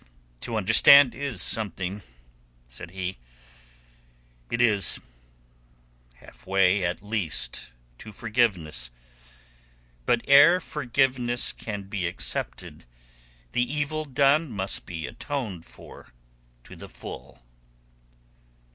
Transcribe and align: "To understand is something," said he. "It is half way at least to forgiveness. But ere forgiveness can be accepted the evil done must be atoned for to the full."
"To 0.39 0.55
understand 0.55 1.13
is 1.13 1.43
something," 1.43 2.01
said 2.65 2.89
he. 2.89 3.19
"It 4.49 4.59
is 4.59 4.99
half 6.15 6.47
way 6.47 6.83
at 6.83 7.03
least 7.03 7.71
to 7.99 8.11
forgiveness. 8.11 8.89
But 10.07 10.23
ere 10.27 10.59
forgiveness 10.59 11.53
can 11.53 11.83
be 11.83 12.07
accepted 12.07 12.85
the 13.51 13.61
evil 13.71 14.03
done 14.05 14.49
must 14.51 14.87
be 14.87 15.05
atoned 15.05 15.67
for 15.67 16.11
to 16.63 16.75
the 16.75 16.89
full." 16.89 17.43